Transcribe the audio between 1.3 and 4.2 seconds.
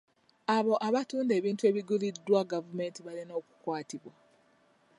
ebintu ebiguliddwa gavumenti balina okukwatibwa.